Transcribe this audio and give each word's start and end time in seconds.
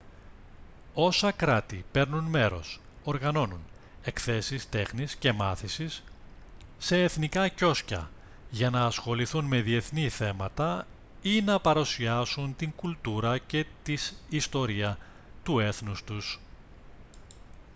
όσα 0.93 1.31
κράτη 1.31 1.85
παίρνουν 1.91 2.23
μέρος 2.23 2.79
οργανώνουν 3.03 3.61
εκθέσεις 4.03 4.69
τέχνης 4.69 5.15
και 5.15 5.31
μάθησης 5.31 6.03
σε 6.77 7.01
εθνικά 7.01 7.47
κιόσκια 7.47 8.09
για 8.49 8.69
να 8.69 8.81
ασχοληθούν 8.85 9.45
με 9.45 9.61
διεθνή 9.61 10.09
θέματα 10.09 10.87
ή 11.21 11.41
να 11.41 11.59
παρουσιάσουν 11.59 12.55
την 12.55 12.71
κουλτούρα 12.75 13.37
και 13.37 13.65
της 13.83 14.23
ιστορία 14.29 14.97
του 15.43 15.59
έθνους 15.59 16.03
τους 16.03 16.39